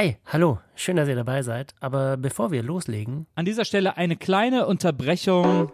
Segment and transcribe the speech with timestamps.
[0.00, 1.74] Hi, hallo, schön, dass ihr dabei seid.
[1.78, 3.26] Aber bevor wir loslegen.
[3.34, 5.70] An dieser Stelle eine kleine Unterbrechung.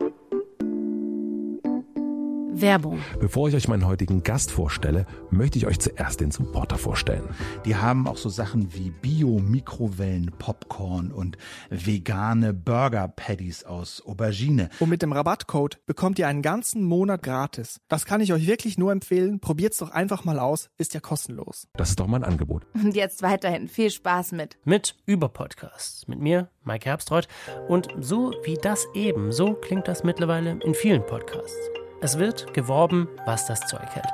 [2.61, 3.01] Werbung.
[3.21, 7.25] Bevor ich euch meinen heutigen Gast vorstelle, möchte ich euch zuerst den Supporter vorstellen.
[7.65, 11.37] Die haben auch so Sachen wie Bio-Mikrowellen-Popcorn und
[11.71, 14.71] vegane Burger-Patties aus Aubergine.
[14.81, 17.81] Und mit dem Rabattcode bekommt ihr einen ganzen Monat gratis.
[17.89, 19.41] Das kann ich euch wirklich nur empfehlen.
[19.41, 20.71] Probiert's doch einfach mal aus.
[20.79, 21.69] Ist ja kostenlos.
[21.75, 22.67] Das ist doch mein Angebot.
[22.75, 24.57] Und jetzt weiterhin viel Spaß mit.
[24.65, 26.09] Mit Über-Podcasts.
[26.09, 27.29] Mit mir, Mike Herbstreuth.
[27.69, 31.57] Und so wie das eben, so klingt das mittlerweile in vielen Podcasts.
[32.01, 34.09] Es wird geworben, was das Zeug hält.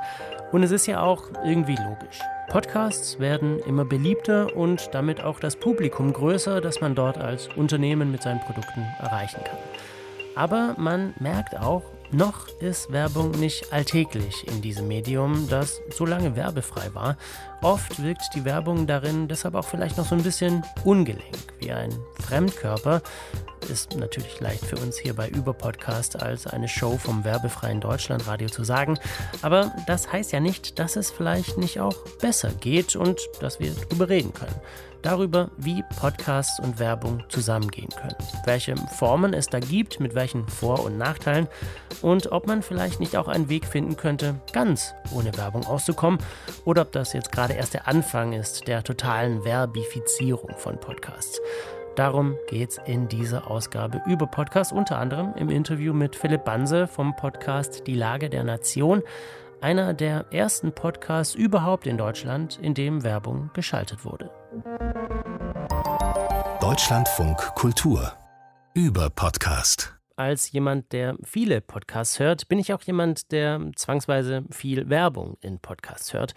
[0.51, 2.19] Und es ist ja auch irgendwie logisch.
[2.49, 8.11] Podcasts werden immer beliebter und damit auch das Publikum größer, das man dort als Unternehmen
[8.11, 9.57] mit seinen Produkten erreichen kann.
[10.35, 16.35] Aber man merkt auch, noch ist Werbung nicht alltäglich in diesem Medium, das so lange
[16.35, 17.17] werbefrei war.
[17.61, 21.91] Oft wirkt die Werbung darin deshalb auch vielleicht noch so ein bisschen ungelenk, wie ein
[22.19, 23.01] Fremdkörper.
[23.71, 28.63] Ist natürlich leicht für uns hier bei Überpodcast als eine Show vom werbefreien Deutschlandradio zu
[28.63, 28.99] sagen.
[29.41, 33.73] Aber das heißt ja nicht, dass es vielleicht nicht auch besser geht und dass wir
[33.73, 34.59] darüber reden können
[35.03, 38.15] darüber, wie Podcasts und Werbung zusammengehen können,
[38.45, 41.47] welche Formen es da gibt, mit welchen Vor- und Nachteilen
[42.01, 46.19] und ob man vielleicht nicht auch einen Weg finden könnte, ganz ohne Werbung auszukommen
[46.65, 51.39] oder ob das jetzt gerade erst der Anfang ist der totalen Verbifizierung von Podcasts.
[51.95, 56.87] Darum geht es in dieser Ausgabe über Podcasts, unter anderem im Interview mit Philipp Banse
[56.87, 59.03] vom Podcast Die Lage der Nation,
[59.63, 64.29] einer der ersten Podcasts überhaupt in Deutschland, in dem Werbung geschaltet wurde.
[66.59, 68.11] Deutschlandfunk Kultur
[68.73, 69.95] über Podcast.
[70.17, 75.59] Als jemand, der viele Podcasts hört, bin ich auch jemand, der zwangsweise viel Werbung in
[75.59, 76.35] Podcasts hört.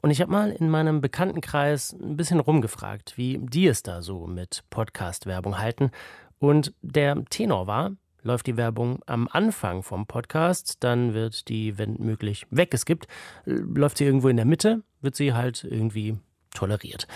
[0.00, 4.26] Und ich habe mal in meinem Bekanntenkreis ein bisschen rumgefragt, wie die es da so
[4.26, 5.90] mit Podcast-Werbung halten.
[6.38, 11.96] Und der Tenor war, läuft die Werbung am Anfang vom Podcast, dann wird die, wenn
[11.98, 13.06] möglich, weggeskippt.
[13.44, 16.18] Läuft sie irgendwo in der Mitte, wird sie halt irgendwie
[16.54, 17.06] toleriert.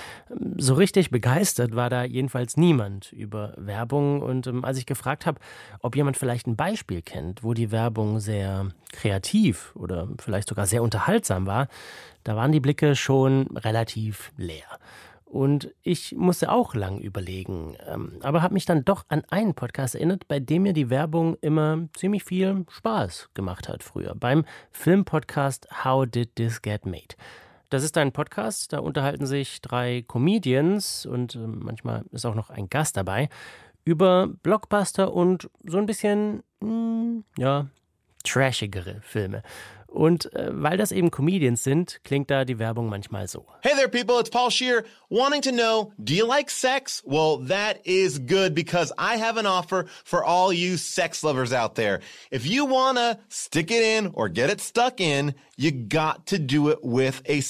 [0.56, 4.22] So richtig begeistert war da jedenfalls niemand über Werbung.
[4.22, 5.40] Und ähm, als ich gefragt habe,
[5.80, 10.82] ob jemand vielleicht ein Beispiel kennt, wo die Werbung sehr kreativ oder vielleicht sogar sehr
[10.82, 11.68] unterhaltsam war,
[12.24, 14.78] da waren die Blicke schon relativ leer.
[15.26, 19.96] Und ich musste auch lang überlegen, ähm, aber habe mich dann doch an einen Podcast
[19.96, 24.14] erinnert, bei dem mir die Werbung immer ziemlich viel Spaß gemacht hat früher.
[24.14, 27.16] Beim Filmpodcast How Did This Get Made?
[27.70, 32.50] Das ist ein Podcast, da unterhalten sich drei Comedians und äh, manchmal ist auch noch
[32.50, 33.28] ein Gast dabei
[33.84, 37.66] über Blockbuster und so ein bisschen, hm, ja,
[38.24, 39.42] trashigere Filme.
[39.88, 43.46] Und äh, weil das eben Comedians sind, klingt da die Werbung manchmal so.
[43.62, 44.84] Hey there, people, it's Paul Shear.
[45.08, 47.02] Wanting to know, do you like sex?
[47.06, 51.76] Well, that is good because I have an offer for all you sex lovers out
[51.76, 52.00] there.
[52.30, 56.68] If you wanna stick it in or get it stuck in, you got to do
[56.68, 57.42] it with a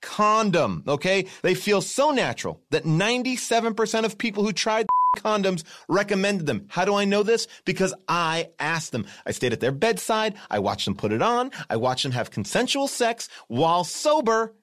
[0.00, 1.26] condom, okay?
[1.42, 4.86] They feel so natural that 97% of people who tried
[5.16, 6.66] condoms recommended them.
[6.68, 7.46] How do I know this?
[7.64, 9.06] Because I asked them.
[9.26, 10.34] I stayed at their bedside.
[10.50, 11.50] I watched them put it on.
[11.68, 14.54] I watched them have consensual sex while sober.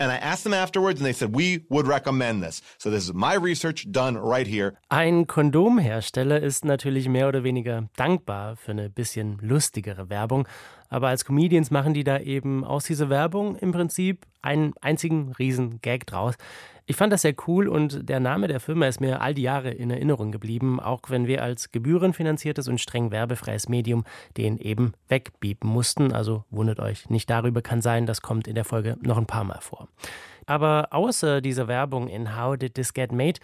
[0.00, 2.60] And I asked them afterwards and they said, we would recommend this.
[2.78, 4.76] So this is my research done right here.
[4.90, 10.48] Ein Kondomhersteller ist natürlich mehr oder weniger dankbar für eine bisschen lustigere Werbung.
[10.88, 15.80] Aber als Comedians machen die da eben aus dieser Werbung im Prinzip einen einzigen riesen
[15.80, 16.34] Gag draus.
[16.86, 19.70] Ich fand das sehr cool und der Name der Firma ist mir all die Jahre
[19.70, 24.04] in Erinnerung geblieben, auch wenn wir als gebührenfinanziertes und streng werbefreies Medium
[24.36, 26.12] den eben wegbiepen mussten.
[26.12, 29.44] Also wundert euch nicht darüber, kann sein, das kommt in der Folge noch ein paar
[29.44, 29.88] Mal vor.
[30.44, 33.40] Aber außer dieser Werbung in How Did This Get Made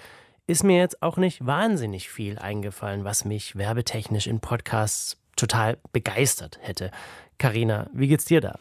[0.47, 6.59] ist mir jetzt auch nicht wahnsinnig viel eingefallen, was mich werbetechnisch in Podcasts total begeistert
[6.61, 6.91] hätte.
[7.39, 8.59] Karina, wie geht's dir da?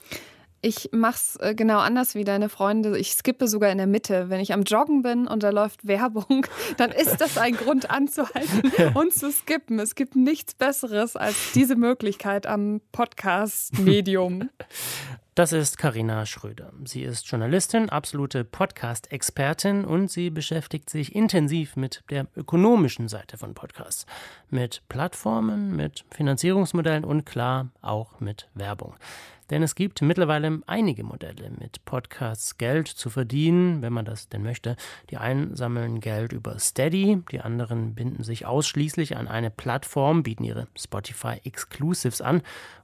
[0.62, 2.97] Ich mach's äh, genau anders wie deine Freunde.
[2.97, 4.30] Ich skippe sogar in der Mitte.
[4.30, 6.46] Wenn ich am Joggen bin und da läuft Werbung,
[6.78, 9.80] dann ist das ein Grund anzuhalten und zu skippen.
[9.80, 14.50] Es gibt nichts Besseres als diese Möglichkeit am Podcast-Medium.
[15.36, 16.74] Das ist Karina Schröder.
[16.84, 23.54] Sie ist Journalistin, absolute Podcast-Expertin und sie beschäftigt sich intensiv mit der ökonomischen Seite von
[23.54, 24.06] Podcasts.
[24.50, 28.95] Mit Plattformen, mit Finanzierungsmodellen und klar auch mit Werbung.
[29.50, 34.44] Denn es gibt mittlerweile einige Modelle, mit Podcasts Geld zu verdienen, wenn man das denn
[34.44, 34.75] möchte.
[35.10, 40.44] Die einen sammeln Geld über Steady, die anderen binden sich ausschließlich an eine Plattform, bieten
[40.44, 42.42] ihre Spotify Exclusives an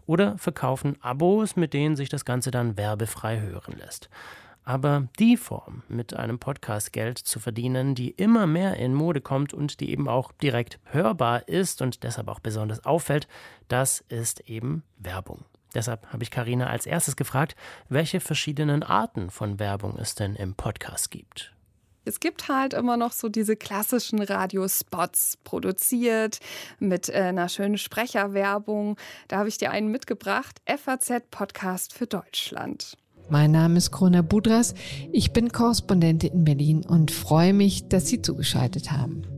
[0.08, 4.10] oder verkaufen Abos, mit denen sich das Ganze dann werbefrei hören lässt.
[4.64, 9.54] Aber die Form, mit einem Podcast Geld zu verdienen, die immer mehr in Mode kommt
[9.54, 13.28] und die eben auch direkt hörbar ist und deshalb auch besonders auffällt,
[13.68, 15.46] das ist eben Werbung.
[15.76, 17.56] Deshalb habe ich Karina als erstes gefragt,
[17.90, 21.52] welche verschiedenen Arten von Werbung es denn im Podcast gibt.
[22.06, 26.40] Es gibt halt immer noch so diese klassischen Radiospots produziert
[26.80, 28.98] mit äh, einer schönen Sprecherwerbung.
[29.28, 32.96] Da habe ich dir einen mitgebracht, FAZ Podcast für Deutschland.
[33.28, 34.76] Mein Name ist Krona Budras.
[35.12, 39.35] Ich bin Korrespondentin in Berlin und freue mich, dass Sie zugeschaltet haben.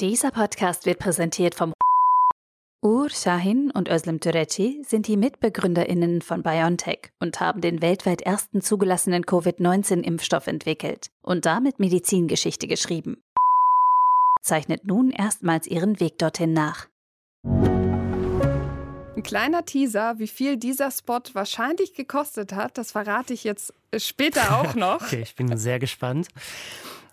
[0.00, 1.72] Dieser Podcast wird präsentiert vom
[2.84, 8.60] Ur Shahin und Özlem Türeci sind die MitbegründerInnen von BioNTech und haben den weltweit ersten
[8.60, 13.20] zugelassenen Covid-19-Impfstoff entwickelt und damit Medizingeschichte geschrieben.
[14.40, 16.86] Zeichnet nun erstmals ihren Weg dorthin nach.
[19.16, 24.60] Ein kleiner Teaser, wie viel dieser Spot wahrscheinlich gekostet hat, das verrate ich jetzt später
[24.60, 25.02] auch noch.
[25.02, 26.28] okay, ich bin sehr gespannt.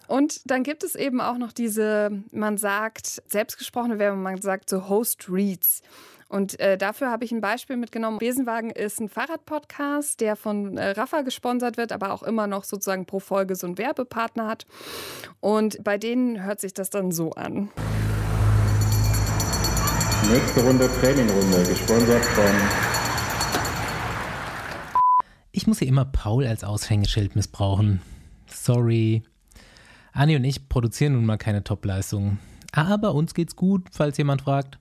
[0.07, 4.89] Und dann gibt es eben auch noch diese, man sagt, selbstgesprochene Werbung, man sagt so
[4.89, 5.81] Host Reads.
[6.27, 8.17] Und äh, dafür habe ich ein Beispiel mitgenommen.
[8.17, 13.05] Besenwagen ist ein Fahrradpodcast, der von äh, Rafa gesponsert wird, aber auch immer noch sozusagen
[13.05, 14.65] pro Folge so einen Werbepartner hat.
[15.39, 17.69] Und bei denen hört sich das dann so an.
[20.31, 22.45] Nächste Runde Trainingrunde, gesponsert von.
[25.51, 28.01] Ich muss hier immer Paul als Aushängeschild missbrauchen.
[28.47, 29.23] Sorry.
[30.15, 32.39] Anni und ich produzieren nun mal keine Topleistungen.
[32.71, 34.79] Aber uns geht's gut, falls jemand fragt.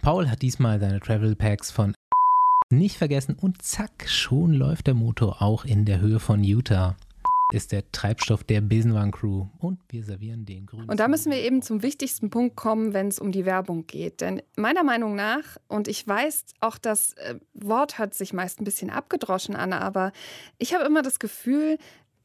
[0.00, 1.92] Paul hat diesmal seine Travel Packs von
[2.70, 6.96] nicht vergessen und zack, schon läuft der Motor auch in der Höhe von Utah
[7.52, 10.88] ist der Treibstoff der Besenwagen-Crew und wir servieren den grünen.
[10.88, 14.20] Und da müssen wir eben zum wichtigsten Punkt kommen, wenn es um die Werbung geht.
[14.20, 18.64] Denn meiner Meinung nach, und ich weiß auch, das äh, Wort hört sich meist ein
[18.64, 20.12] bisschen abgedroschen an, aber
[20.58, 21.78] ich habe immer das Gefühl,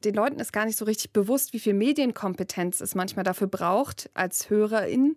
[0.04, 4.10] den Leuten ist gar nicht so richtig bewusst, wie viel Medienkompetenz es manchmal dafür braucht,
[4.14, 5.16] als Hörerin,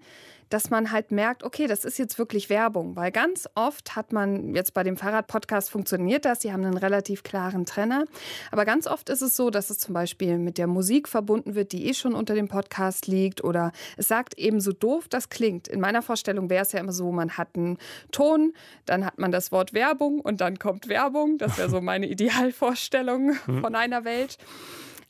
[0.50, 2.97] dass man halt merkt, okay, das ist jetzt wirklich Werbung.
[2.97, 7.23] Weil ganz oft hat man, jetzt bei dem Fahrradpodcast funktioniert das, die haben einen relativ
[7.23, 8.05] klaren Trenner.
[8.50, 11.73] Aber ganz oft ist es so, dass es zum Beispiel mit der Musik verbunden wird,
[11.73, 13.43] die eh schon unter dem Podcast liegt.
[13.44, 15.69] Oder es sagt eben so doof, das klingt.
[15.69, 17.79] In meiner Vorstellung wäre es ja immer so, man hat einen
[18.11, 18.52] Ton,
[18.87, 21.38] dann hat man das Wort Werbung und dann kommt Werbung.
[21.38, 23.61] Das wäre so meine Idealvorstellung hm.
[23.61, 24.37] von einer Welt.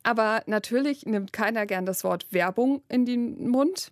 [0.02, 3.90] Aber natürlich nimmt keiner gern das Wort Werbung in den Mund.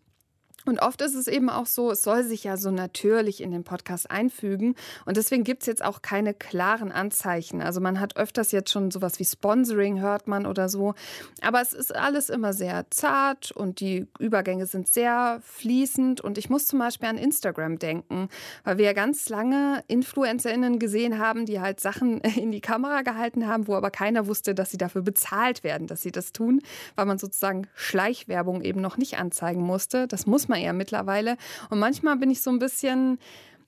[0.68, 3.64] Und oft ist es eben auch so, es soll sich ja so natürlich in den
[3.64, 4.74] Podcast einfügen.
[5.06, 7.62] Und deswegen gibt es jetzt auch keine klaren Anzeichen.
[7.62, 10.94] Also man hat öfters jetzt schon sowas wie Sponsoring, hört man oder so.
[11.40, 16.20] Aber es ist alles immer sehr zart und die Übergänge sind sehr fließend.
[16.20, 18.28] Und ich muss zum Beispiel an Instagram denken,
[18.64, 23.46] weil wir ja ganz lange InfluencerInnen gesehen haben, die halt Sachen in die Kamera gehalten
[23.46, 26.60] haben, wo aber keiner wusste, dass sie dafür bezahlt werden, dass sie das tun,
[26.94, 30.06] weil man sozusagen Schleichwerbung eben noch nicht anzeigen musste.
[30.06, 31.36] Das muss man ja mittlerweile.
[31.70, 33.18] Und manchmal bin ich so ein bisschen,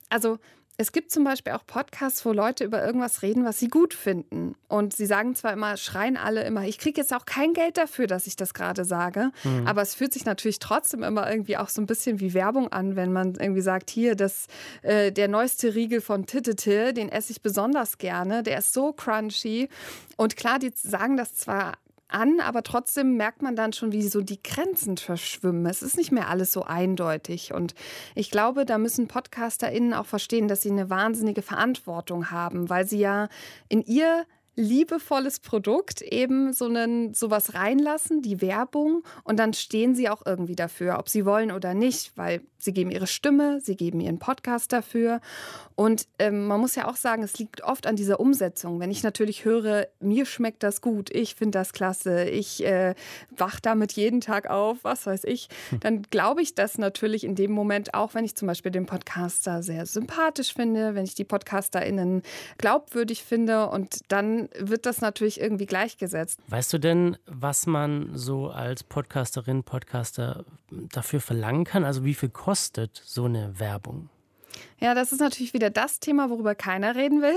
[0.09, 0.37] also
[0.81, 4.55] es gibt zum Beispiel auch Podcasts, wo Leute über irgendwas reden, was sie gut finden.
[4.67, 8.07] Und sie sagen zwar immer, schreien alle immer, ich kriege jetzt auch kein Geld dafür,
[8.07, 9.31] dass ich das gerade sage.
[9.43, 9.67] Mhm.
[9.67, 12.95] Aber es fühlt sich natürlich trotzdem immer irgendwie auch so ein bisschen wie Werbung an,
[12.95, 14.47] wenn man irgendwie sagt, hier, das,
[14.81, 18.41] äh, der neueste Riegel von Tittete, den esse ich besonders gerne.
[18.41, 19.69] Der ist so crunchy.
[20.17, 21.73] Und klar, die sagen das zwar
[22.13, 25.65] an, aber trotzdem merkt man dann schon, wie so die Grenzen verschwimmen.
[25.65, 27.53] Es ist nicht mehr alles so eindeutig.
[27.53, 27.73] Und
[28.15, 32.99] ich glaube, da müssen PodcasterInnen auch verstehen, dass sie eine wahnsinnige Verantwortung haben, weil sie
[32.99, 33.29] ja
[33.69, 34.25] in ihr
[34.61, 40.55] liebevolles Produkt eben so einen sowas reinlassen, die Werbung und dann stehen sie auch irgendwie
[40.55, 44.71] dafür, ob sie wollen oder nicht, weil sie geben ihre Stimme, sie geben ihren Podcast
[44.71, 45.19] dafür
[45.75, 48.79] und ähm, man muss ja auch sagen, es liegt oft an dieser Umsetzung.
[48.79, 52.93] Wenn ich natürlich höre, mir schmeckt das gut, ich finde das klasse, ich äh,
[53.35, 55.79] wach damit jeden Tag auf, was weiß ich, hm.
[55.79, 59.63] dann glaube ich das natürlich in dem Moment auch, wenn ich zum Beispiel den Podcaster
[59.63, 62.21] sehr sympathisch finde, wenn ich die PodcasterInnen
[62.57, 66.39] glaubwürdig finde und dann wird das natürlich irgendwie gleichgesetzt.
[66.47, 71.83] Weißt du denn, was man so als Podcasterin, Podcaster dafür verlangen kann?
[71.83, 74.09] Also wie viel kostet so eine Werbung?
[74.83, 77.35] Ja, das ist natürlich wieder das Thema, worüber keiner reden will.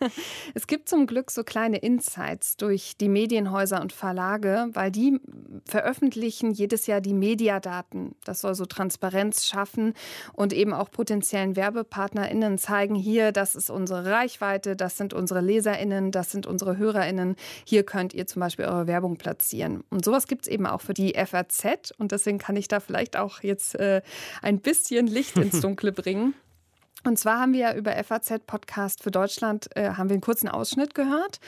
[0.54, 5.20] es gibt zum Glück so kleine Insights durch die Medienhäuser und Verlage, weil die
[5.66, 8.14] veröffentlichen jedes Jahr die Mediadaten.
[8.24, 9.92] Das soll so Transparenz schaffen
[10.32, 16.10] und eben auch potenziellen WerbepartnerInnen zeigen, hier, das ist unsere Reichweite, das sind unsere LeserInnen,
[16.10, 17.36] das sind unsere HörerInnen.
[17.66, 19.84] Hier könnt ihr zum Beispiel eure Werbung platzieren.
[19.90, 23.18] Und sowas gibt es eben auch für die FAZ und deswegen kann ich da vielleicht
[23.18, 24.00] auch jetzt äh,
[24.40, 26.32] ein bisschen Licht ins Dunkle bringen.
[27.04, 30.48] Und zwar haben wir ja über FAZ Podcast für Deutschland äh, haben wir einen kurzen
[30.48, 31.40] Ausschnitt gehört.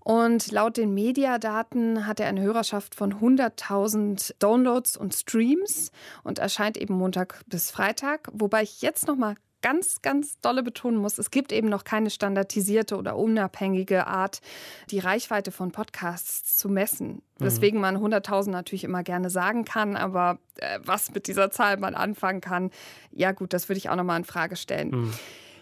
[0.00, 5.90] Und laut den Mediadaten hat er eine Hörerschaft von 100.000 Downloads und Streams
[6.22, 8.28] und erscheint eben Montag bis Freitag.
[8.32, 12.10] Wobei ich jetzt noch mal ganz, ganz dolle betonen muss, es gibt eben noch keine
[12.10, 14.42] standardisierte oder unabhängige Art,
[14.90, 17.22] die Reichweite von Podcasts zu messen.
[17.38, 17.46] Mhm.
[17.46, 21.94] Weswegen man 100.000 natürlich immer gerne sagen kann, aber äh, was mit dieser Zahl man
[21.94, 22.72] anfangen kann,
[23.10, 24.90] ja gut, das würde ich auch noch mal in Frage stellen.
[24.90, 25.14] Mhm.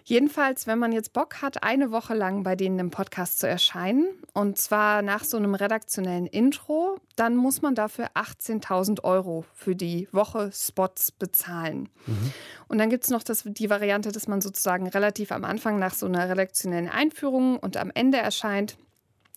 [0.04, 4.06] Jedenfalls, wenn man jetzt Bock hat, eine Woche lang bei denen im Podcast zu erscheinen,
[4.32, 10.08] und zwar nach so einem redaktionellen Intro, dann muss man dafür 18.000 Euro für die
[10.12, 11.88] Woche Spots bezahlen.
[12.06, 12.32] Mhm.
[12.68, 15.94] Und dann gibt es noch das, die Variante, dass man sozusagen relativ am Anfang nach
[15.94, 18.76] so einer redaktionellen Einführung und am Ende erscheint.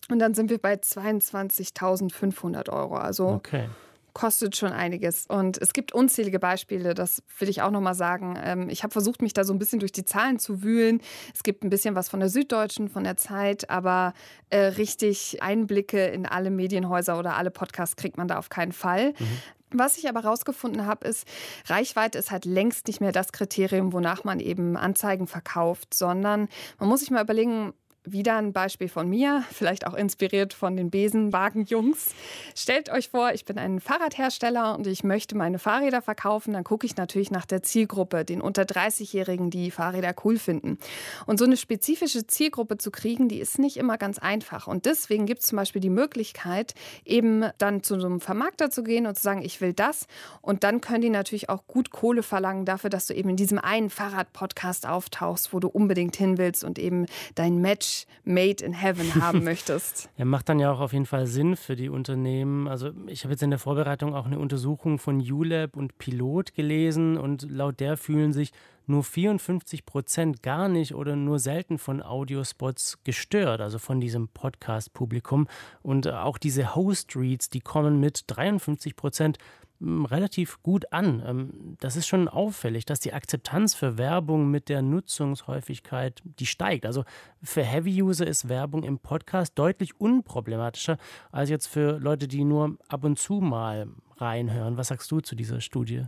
[0.08, 2.96] Und dann sind wir bei 22.500 Euro.
[2.96, 3.68] Also okay
[4.16, 5.26] kostet schon einiges.
[5.26, 8.38] Und es gibt unzählige Beispiele, das will ich auch nochmal sagen.
[8.42, 11.02] Ähm, ich habe versucht, mich da so ein bisschen durch die Zahlen zu wühlen.
[11.34, 14.14] Es gibt ein bisschen was von der Süddeutschen, von der Zeit, aber
[14.48, 19.12] äh, richtig Einblicke in alle Medienhäuser oder alle Podcasts kriegt man da auf keinen Fall.
[19.18, 19.26] Mhm.
[19.72, 21.26] Was ich aber herausgefunden habe, ist,
[21.66, 26.88] Reichweite ist halt längst nicht mehr das Kriterium, wonach man eben Anzeigen verkauft, sondern man
[26.88, 27.74] muss sich mal überlegen,
[28.06, 32.14] wieder ein Beispiel von mir, vielleicht auch inspiriert von den Besenwagenjungs.
[32.54, 36.54] Stellt euch vor, ich bin ein Fahrradhersteller und ich möchte meine Fahrräder verkaufen.
[36.54, 40.78] Dann gucke ich natürlich nach der Zielgruppe, den unter 30-Jährigen, die Fahrräder cool finden.
[41.26, 44.66] Und so eine spezifische Zielgruppe zu kriegen, die ist nicht immer ganz einfach.
[44.66, 48.84] Und deswegen gibt es zum Beispiel die Möglichkeit, eben dann zu so einem Vermarkter zu
[48.84, 50.06] gehen und zu sagen, ich will das.
[50.40, 53.58] Und dann können die natürlich auch gut Kohle verlangen dafür, dass du eben in diesem
[53.58, 59.14] einen Fahrrad-Podcast auftauchst, wo du unbedingt hin willst und eben dein Match made in heaven
[59.14, 60.10] haben möchtest.
[60.16, 62.68] Ja, macht dann ja auch auf jeden Fall Sinn für die Unternehmen.
[62.68, 67.16] Also ich habe jetzt in der Vorbereitung auch eine Untersuchung von ULab und Pilot gelesen
[67.16, 68.52] und laut der fühlen sich
[68.86, 75.48] nur 54 Prozent gar nicht oder nur selten von Audiospots gestört, also von diesem Podcast-Publikum.
[75.82, 79.38] Und auch diese Host-Reads, die kommen mit 53 Prozent
[79.80, 81.22] relativ gut an.
[81.26, 86.86] Ähm, das ist schon auffällig, dass die Akzeptanz für Werbung mit der Nutzungshäufigkeit, die steigt.
[86.86, 87.04] Also
[87.42, 90.98] für Heavy-User ist Werbung im Podcast deutlich unproblematischer
[91.30, 94.76] als jetzt für Leute, die nur ab und zu mal reinhören.
[94.76, 96.04] Was sagst du zu dieser Studie?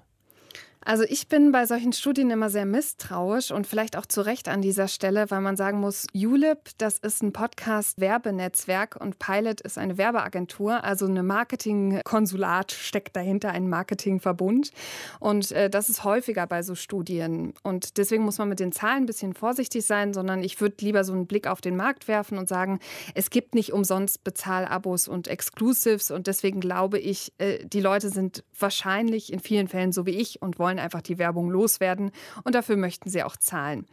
[0.88, 4.62] Also ich bin bei solchen Studien immer sehr misstrauisch und vielleicht auch zu Recht an
[4.62, 9.98] dieser Stelle, weil man sagen muss, ULIP, das ist ein Podcast-Werbenetzwerk und Pilot ist eine
[9.98, 14.72] Werbeagentur, also eine Marketingkonsulat steckt dahinter, ein Marketingverbund.
[15.20, 17.52] Und äh, das ist häufiger bei so Studien.
[17.62, 21.04] Und deswegen muss man mit den Zahlen ein bisschen vorsichtig sein, sondern ich würde lieber
[21.04, 22.80] so einen Blick auf den Markt werfen und sagen,
[23.14, 28.42] es gibt nicht umsonst Bezahlabos und Exclusives und deswegen glaube ich, äh, die Leute sind
[28.58, 32.12] wahrscheinlich in vielen Fällen so wie ich und wollen wollen einfach die Werbung loswerden
[32.44, 33.86] und dafür möchten sie auch zahlen.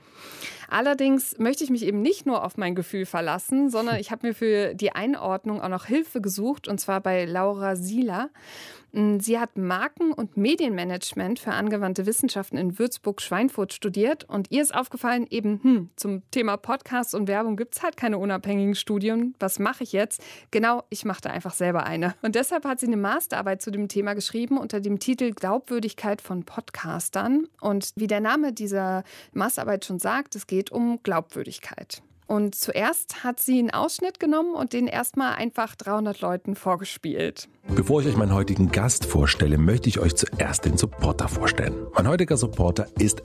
[0.70, 4.34] Allerdings möchte ich mich eben nicht nur auf mein Gefühl verlassen, sondern ich habe mir
[4.34, 8.30] für die Einordnung auch noch Hilfe gesucht und zwar bei Laura Sieler.
[8.96, 14.74] Mm, sie hat Marken- und Medienmanagement für angewandte Wissenschaften in Würzburg-Schweinfurt studiert und ihr ist
[14.74, 19.36] aufgefallen, eben hm, zum Thema Podcasts und Werbung gibt es halt keine unabhängigen Studien.
[19.40, 20.24] Was mache ich jetzt?
[20.50, 22.16] Genau, ich mache da einfach selber eine.
[22.22, 26.46] Und deshalb hat sie eine Masterarbeit zu dem Thema geschrieben unter dem Titel Glaubwürdigkeit von
[26.46, 27.50] Podcastern.
[27.60, 32.02] Und wie der Name dieser Masterarbeit schon sagt, es geht um Glaubwürdigkeit.
[32.28, 37.48] Und zuerst hat sie einen Ausschnitt genommen und den erstmal einfach 300 Leuten vorgespielt.
[37.68, 41.76] Bevor ich euch meinen heutigen Gast vorstelle, möchte ich euch zuerst den Supporter vorstellen.
[41.94, 43.22] Mein heutiger Supporter ist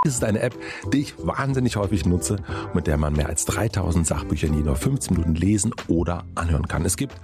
[0.06, 0.54] es ist eine App,
[0.92, 2.36] die ich wahnsinnig häufig nutze,
[2.72, 6.86] mit der man mehr als 3000 Sachbücher in nur 15 Minuten lesen oder anhören kann.
[6.86, 7.14] Es gibt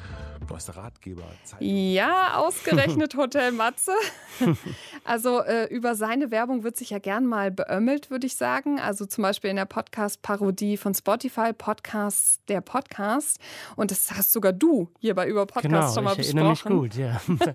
[0.51, 1.23] neueste Ratgeber.
[1.45, 1.67] Zeitung.
[1.67, 3.93] Ja, ausgerechnet Hotel Matze.
[5.05, 8.79] also äh, über seine Werbung wird sich ja gern mal beömmelt, würde ich sagen.
[8.81, 13.39] Also zum Beispiel in der Podcast-Parodie von Spotify, Podcasts, der Podcast.
[13.77, 16.81] Und das hast sogar du hier bei Über Podcast genau, schon mal ich besprochen.
[16.81, 17.21] Mich gut, ja.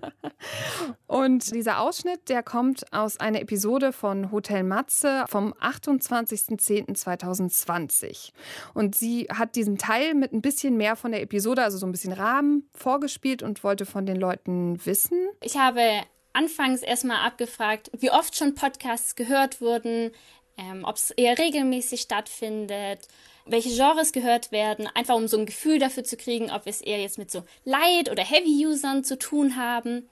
[1.06, 8.32] Und dieser Ausschnitt, der kommt aus einer Episode von Hotel Matze vom 28.10.2020.
[8.74, 11.92] Und sie hat diesen Teil mit ein bisschen mehr von der Episode, also so ein
[11.92, 15.28] bisschen Rahmen, vorgespielt und wollte von den Leuten wissen.
[15.40, 20.10] Ich habe anfangs erstmal abgefragt, wie oft schon Podcasts gehört wurden,
[20.58, 23.08] ähm, ob es eher regelmäßig stattfindet,
[23.46, 26.80] welche Genres gehört werden, einfach um so ein Gefühl dafür zu kriegen, ob wir es
[26.80, 30.08] eher jetzt mit so Light- oder Heavy-Usern zu tun haben.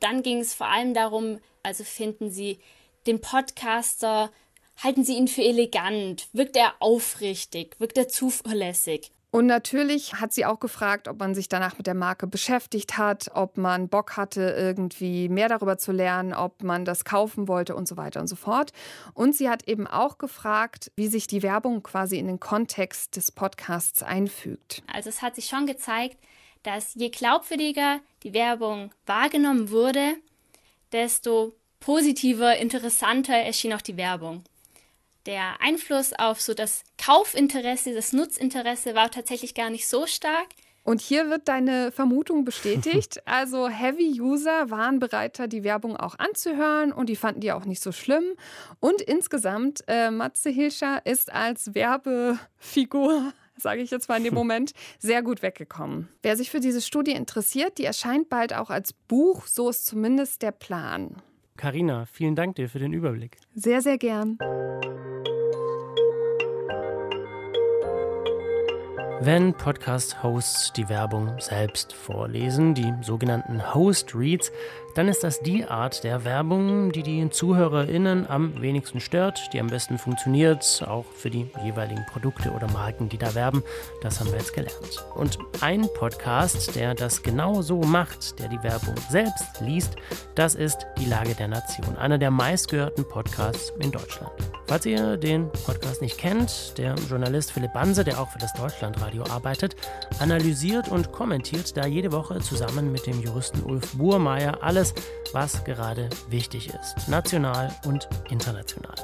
[0.00, 2.58] Dann ging es vor allem darum, also finden Sie
[3.06, 4.30] den Podcaster,
[4.82, 9.12] halten Sie ihn für elegant, wirkt er aufrichtig, wirkt er zuverlässig.
[9.30, 13.30] Und natürlich hat sie auch gefragt, ob man sich danach mit der Marke beschäftigt hat,
[13.34, 17.86] ob man Bock hatte, irgendwie mehr darüber zu lernen, ob man das kaufen wollte und
[17.88, 18.72] so weiter und so fort.
[19.14, 23.32] Und sie hat eben auch gefragt, wie sich die Werbung quasi in den Kontext des
[23.32, 24.82] Podcasts einfügt.
[24.92, 26.16] Also es hat sich schon gezeigt,
[26.62, 30.14] dass je glaubwürdiger die Werbung wahrgenommen wurde,
[30.92, 34.44] desto positiver, interessanter erschien auch die Werbung
[35.26, 40.48] der Einfluss auf so das Kaufinteresse, das Nutzinteresse war tatsächlich gar nicht so stark.
[40.82, 43.20] Und hier wird deine Vermutung bestätigt.
[43.26, 47.90] Also Heavy-User waren bereiter, die Werbung auch anzuhören und die fanden die auch nicht so
[47.90, 48.24] schlimm.
[48.78, 54.72] Und insgesamt, äh, Matze Hilscher ist als Werbefigur sage ich jetzt mal in dem Moment,
[54.98, 56.08] sehr gut weggekommen.
[56.22, 60.42] Wer sich für diese Studie interessiert, die erscheint bald auch als Buch, so ist zumindest
[60.42, 61.16] der Plan.
[61.56, 63.38] Karina, vielen Dank dir für den Überblick.
[63.54, 64.38] Sehr, sehr gern.
[69.20, 74.52] Wenn Podcast-Hosts die Werbung selbst vorlesen, die sogenannten Host-Reads,
[74.96, 79.66] dann ist das die Art der Werbung, die die ZuhörerInnen am wenigsten stört, die am
[79.66, 83.62] besten funktioniert, auch für die jeweiligen Produkte oder Marken, die da werben.
[84.00, 85.04] Das haben wir jetzt gelernt.
[85.14, 89.96] Und ein Podcast, der das genau so macht, der die Werbung selbst liest,
[90.34, 94.32] das ist Die Lage der Nation, einer der meistgehörten Podcasts in Deutschland.
[94.68, 99.22] Falls ihr den Podcast nicht kennt, der Journalist Philipp Banse, der auch für das Deutschlandradio
[99.30, 99.76] arbeitet,
[100.18, 104.94] analysiert und kommentiert da jede Woche zusammen mit dem Juristen Ulf Burmeier alles, alles,
[105.32, 108.94] was gerade wichtig ist, national und international.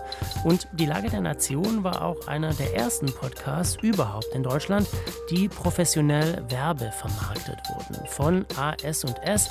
[0.45, 4.89] Und die Lage der Nation war auch einer der ersten Podcasts überhaupt in Deutschland,
[5.31, 9.51] die professionell Werbe vermarktet wurden von AS&S,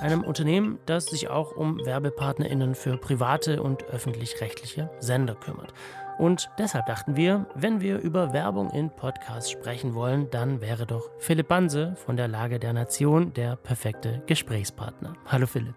[0.00, 5.72] einem Unternehmen, das sich auch um Werbepartnerinnen für private und öffentlich-rechtliche Sender kümmert.
[6.18, 11.10] Und deshalb dachten wir, wenn wir über Werbung in Podcasts sprechen wollen, dann wäre doch
[11.18, 15.14] Philipp Banse von der Lage der Nation der perfekte Gesprächspartner.
[15.26, 15.74] Hallo Philipp.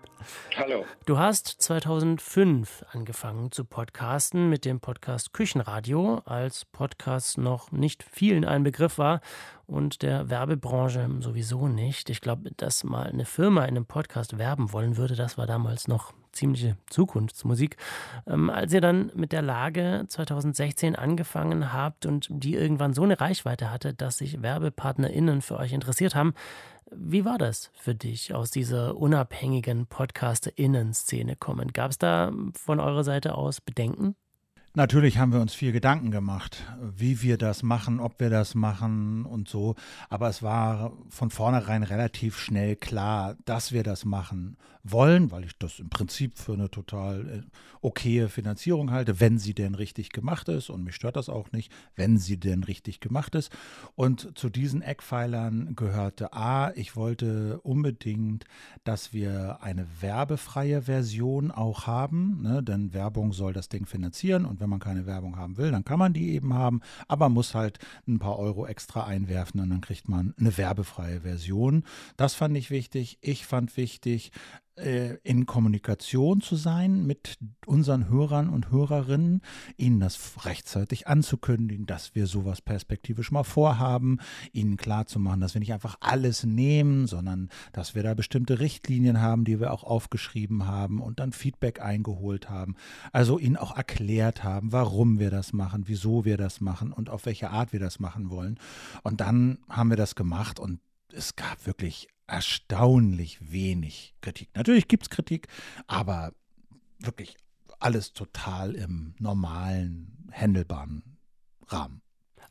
[0.58, 0.86] Hallo.
[1.06, 8.46] Du hast 2005 angefangen zu podcasten mit dem Podcast Küchenradio, als Podcast noch nicht vielen
[8.46, 9.22] ein Begriff war
[9.68, 12.10] und der Werbebranche sowieso nicht.
[12.10, 15.88] Ich glaube, dass mal eine Firma in einem Podcast werben wollen würde, das war damals
[15.88, 17.78] noch ziemliche Zukunftsmusik.
[18.28, 23.20] Ähm, als ihr dann mit der Lage 2016 angefangen habt und die irgendwann so eine
[23.20, 26.34] Reichweite hatte, dass sich WerbepartnerInnen für euch interessiert haben,
[26.92, 31.74] wie war das für dich, aus dieser unabhängigen Podcaster-Innen-Szene kommen?
[31.74, 34.16] Gab es da von eurer Seite aus Bedenken?
[34.78, 39.26] Natürlich haben wir uns viel Gedanken gemacht, wie wir das machen, ob wir das machen
[39.26, 39.76] und so.
[40.10, 45.58] Aber es war von vornherein relativ schnell klar, dass wir das machen wollen, weil ich
[45.58, 47.42] das im Prinzip für eine total äh,
[47.82, 50.70] okaye Finanzierung halte, wenn sie denn richtig gemacht ist.
[50.70, 53.52] Und mich stört das auch nicht, wenn sie denn richtig gemacht ist.
[53.96, 58.46] Und zu diesen Eckpfeilern gehörte A, ich wollte unbedingt,
[58.84, 62.64] dass wir eine werbefreie Version auch haben, ne?
[62.64, 64.46] denn Werbung soll das Ding finanzieren.
[64.46, 67.56] Und wenn man keine Werbung haben will, dann kann man die eben haben, aber muss
[67.56, 71.84] halt ein paar Euro extra einwerfen und dann kriegt man eine werbefreie Version.
[72.18, 73.18] Das fand ich wichtig.
[73.22, 74.32] Ich fand wichtig,
[74.78, 79.42] in Kommunikation zu sein mit unseren Hörern und Hörerinnen,
[79.78, 84.20] ihnen das rechtzeitig anzukündigen, dass wir sowas perspektivisch mal vorhaben,
[84.52, 89.46] ihnen klarzumachen, dass wir nicht einfach alles nehmen, sondern dass wir da bestimmte Richtlinien haben,
[89.46, 92.76] die wir auch aufgeschrieben haben und dann Feedback eingeholt haben.
[93.14, 97.26] Also ihnen auch erklärt haben, warum wir das machen, wieso wir das machen und auf
[97.26, 98.60] welche Art wir das machen wollen.
[99.04, 100.82] Und dann haben wir das gemacht und
[101.14, 104.50] es gab wirklich erstaunlich wenig Kritik.
[104.56, 105.48] Natürlich gibt es Kritik,
[105.88, 106.34] aber
[107.00, 107.38] wirklich
[107.80, 111.18] alles total im normalen, händelbaren
[111.68, 112.02] Rahmen.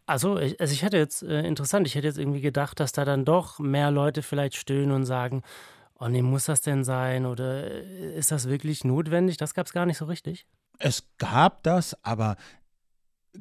[0.07, 3.05] Also ich, also ich hätte jetzt, äh, interessant, ich hätte jetzt irgendwie gedacht, dass da
[3.05, 5.43] dann doch mehr Leute vielleicht stöhnen und sagen,
[5.99, 9.39] oh nee, muss das denn sein oder äh, ist das wirklich notwendig?
[9.39, 10.47] Das gab es gar nicht so richtig.
[10.79, 12.37] Es gab das, aber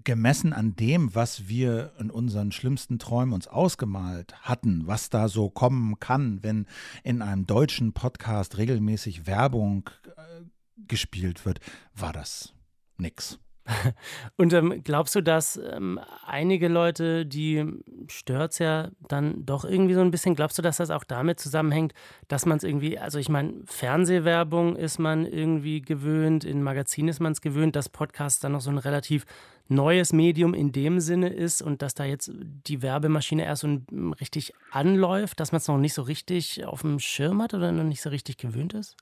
[0.03, 5.49] gemessen an dem, was wir in unseren schlimmsten Träumen uns ausgemalt hatten, was da so
[5.49, 6.65] kommen kann, wenn
[7.03, 10.41] in einem deutschen Podcast regelmäßig Werbung äh,
[10.87, 11.59] gespielt wird,
[11.95, 12.53] war das
[12.97, 13.39] nix.
[14.37, 17.65] Und ähm, glaubst du, dass ähm, einige Leute, die
[18.07, 21.39] stört es ja dann doch irgendwie so ein bisschen, glaubst du, dass das auch damit
[21.39, 21.93] zusammenhängt,
[22.27, 27.21] dass man es irgendwie, also ich meine, Fernsehwerbung ist man irgendwie gewöhnt, in Magazinen ist
[27.21, 29.25] man es gewöhnt, dass Podcast dann noch so ein relativ
[29.67, 33.79] neues Medium in dem Sinne ist und dass da jetzt die Werbemaschine erst so
[34.19, 37.83] richtig anläuft, dass man es noch nicht so richtig auf dem Schirm hat oder noch
[37.83, 38.97] nicht so richtig gewöhnt ist?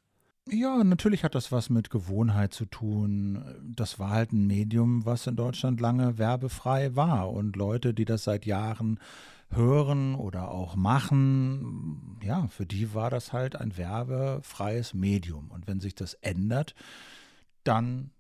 [0.50, 3.44] Ja, natürlich hat das was mit Gewohnheit zu tun.
[3.64, 7.32] Das war halt ein Medium, was in Deutschland lange werbefrei war.
[7.32, 9.00] Und Leute, die das seit Jahren
[9.52, 15.52] hören oder auch machen, ja, für die war das halt ein werbefreies Medium.
[15.52, 16.74] Und wenn sich das ändert,
[17.64, 18.12] dann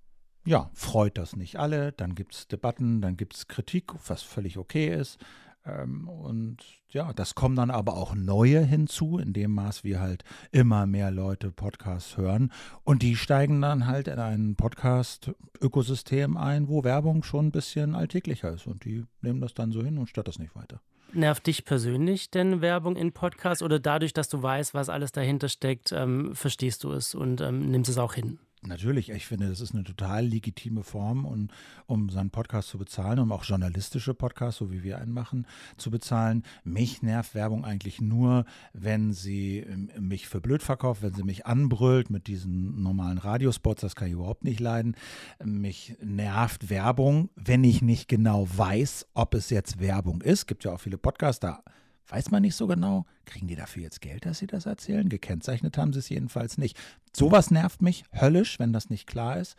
[0.45, 4.58] ja, freut das nicht alle, dann gibt es Debatten, dann gibt es Kritik, was völlig
[4.58, 5.19] okay ist.
[5.65, 6.58] Ähm, und
[6.89, 11.12] ja, das kommen dann aber auch neue hinzu, in dem Maß wie halt immer mehr
[11.12, 12.51] Leute Podcasts hören.
[12.84, 18.51] Und die steigen dann halt in ein Podcast-Ökosystem ein, wo Werbung schon ein bisschen alltäglicher
[18.51, 18.67] ist.
[18.67, 20.82] Und die nehmen das dann so hin und stört das nicht weiter.
[21.13, 25.49] Nervt dich persönlich denn Werbung in Podcasts oder dadurch, dass du weißt, was alles dahinter
[25.49, 28.39] steckt, ähm, verstehst du es und ähm, nimmst es auch hin?
[28.63, 31.47] Natürlich, ich finde, das ist eine total legitime Form, um,
[31.88, 35.47] um seinen Podcast zu bezahlen, um auch journalistische Podcasts, so wie wir einen machen,
[35.78, 36.43] zu bezahlen.
[36.63, 41.47] Mich nervt Werbung eigentlich nur, wenn sie ähm, mich für blöd verkauft, wenn sie mich
[41.47, 44.95] anbrüllt mit diesen normalen Radiospots, das kann ich überhaupt nicht leiden.
[45.43, 50.41] Mich nervt Werbung, wenn ich nicht genau weiß, ob es jetzt Werbung ist.
[50.41, 51.63] Es gibt ja auch viele Podcasts, da
[52.07, 53.05] Weiß man nicht so genau.
[53.25, 55.07] Kriegen die dafür jetzt Geld, dass sie das erzählen?
[55.07, 56.77] Gekennzeichnet haben sie es jedenfalls nicht.
[57.15, 59.55] Sowas nervt mich höllisch, wenn das nicht klar ist.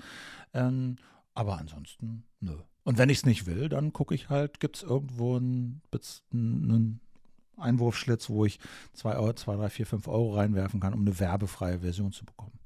[0.52, 0.96] Ähm,
[1.34, 2.58] aber ansonsten, nö.
[2.84, 5.80] Und wenn ich es nicht will, dann gucke ich halt, gibt es irgendwo einen,
[6.32, 7.00] einen
[7.56, 8.58] Einwurfschlitz, wo ich
[8.94, 12.58] 2 Euro, 2, 3, 4, 5 Euro reinwerfen kann, um eine werbefreie Version zu bekommen.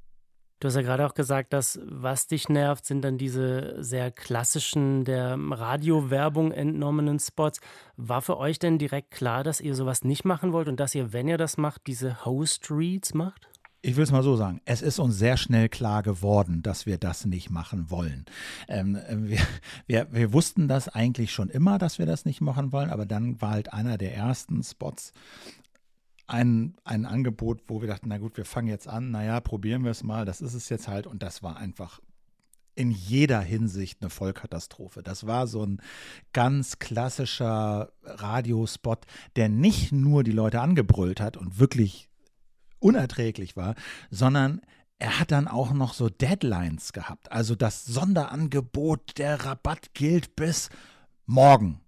[0.59, 5.05] Du hast ja gerade auch gesagt, dass was dich nervt, sind dann diese sehr klassischen,
[5.05, 7.61] der Radiowerbung entnommenen Spots.
[7.97, 11.13] War für euch denn direkt klar, dass ihr sowas nicht machen wollt und dass ihr,
[11.13, 13.49] wenn ihr das macht, diese Host Reads macht?
[13.83, 16.99] Ich will es mal so sagen, es ist uns sehr schnell klar geworden, dass wir
[16.99, 18.25] das nicht machen wollen.
[18.67, 19.39] Ähm, wir,
[19.87, 23.41] wir, wir, wussten das eigentlich schon immer, dass wir das nicht machen wollen, aber dann
[23.41, 25.13] war halt einer der ersten Spots
[26.27, 29.91] ein, ein Angebot, wo wir dachten, na gut, wir fangen jetzt an, naja, probieren wir
[29.91, 31.07] es mal, das ist es jetzt halt.
[31.07, 32.01] Und das war einfach
[32.75, 35.03] in jeder Hinsicht eine Vollkatastrophe.
[35.03, 35.81] Das war so ein
[36.33, 42.11] ganz klassischer Radiospot, der nicht nur die Leute angebrüllt hat und wirklich
[42.79, 43.75] unerträglich war,
[44.11, 44.61] sondern
[44.99, 47.33] er hat dann auch noch so Deadlines gehabt.
[47.33, 50.69] Also das Sonderangebot, der Rabatt gilt bis
[51.25, 51.81] morgen.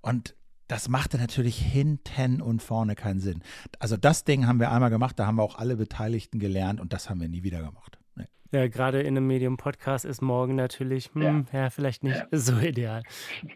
[0.00, 0.36] Und
[0.68, 3.42] das machte natürlich hinten und vorne keinen Sinn.
[3.78, 6.92] Also das Ding haben wir einmal gemacht, da haben wir auch alle Beteiligten gelernt und
[6.92, 7.98] das haben wir nie wieder gemacht.
[8.14, 8.26] Nee.
[8.52, 11.60] Ja, gerade in einem Medium-Podcast ist morgen natürlich, hm, ja.
[11.60, 11.70] ja.
[11.70, 12.38] vielleicht nicht ja.
[12.38, 13.02] so ideal.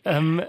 [0.04, 0.42] Ähm,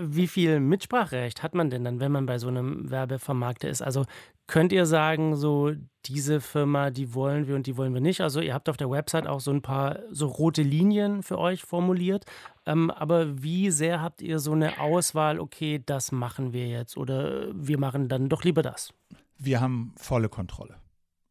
[0.00, 3.82] wie viel Mitspracherecht hat man denn dann, wenn man bei so einem Werbevermarkter ist?
[3.82, 4.04] Also
[4.46, 5.72] könnt ihr sagen, so
[6.06, 8.20] diese Firma, die wollen wir und die wollen wir nicht?
[8.20, 11.62] Also ihr habt auf der Website auch so ein paar so rote Linien für euch
[11.62, 12.24] formuliert.
[12.66, 17.46] Ähm, aber wie sehr habt ihr so eine Auswahl, okay, das machen wir jetzt oder
[17.54, 18.92] wir machen dann doch lieber das?
[19.38, 20.76] Wir haben volle Kontrolle.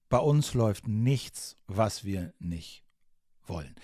[0.09, 2.83] Bei uns läuft nichts, was wir nicht
[3.45, 3.75] wollen.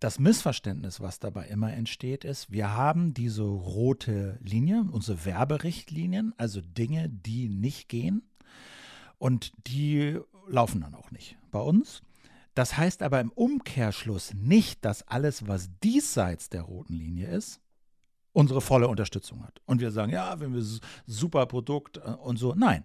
[0.00, 6.60] Das Missverständnis, was dabei immer entsteht, ist, wir haben diese rote Linie, unsere Werberichtlinien, also
[6.60, 8.22] Dinge, die nicht gehen
[9.18, 10.18] und die
[10.48, 12.02] laufen dann auch nicht bei uns.
[12.54, 17.60] Das heißt aber im Umkehrschluss nicht, dass alles, was diesseits der roten Linie ist,
[18.32, 19.60] unsere volle Unterstützung hat.
[19.66, 20.64] Und wir sagen, ja, wenn wir
[21.06, 22.54] super Produkt äh, und so.
[22.54, 22.84] Nein,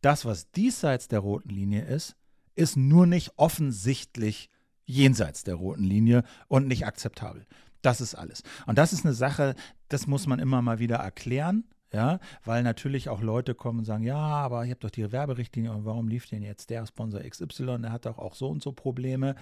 [0.00, 2.16] das, was diesseits der roten Linie ist,
[2.54, 4.50] ist nur nicht offensichtlich
[4.84, 7.46] jenseits der roten Linie und nicht akzeptabel.
[7.82, 8.42] Das ist alles.
[8.66, 9.54] Und das ist eine Sache,
[9.88, 11.64] das muss man immer mal wieder erklären.
[11.92, 15.72] Ja, weil natürlich auch Leute kommen und sagen, ja, aber ihr habt doch die Werberichtlinie
[15.72, 18.70] und warum lief denn jetzt der Sponsor XY, der hat doch auch so und so
[18.70, 19.34] Probleme.